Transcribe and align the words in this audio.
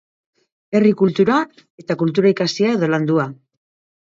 Herri 0.79 0.93
kultura 1.01 1.35
eta 1.83 1.99
kultura 2.01 2.33
ikasia 2.35 2.73
edo 2.79 2.91
landua. 2.97 3.29